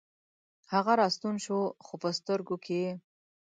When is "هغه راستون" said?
0.73-1.35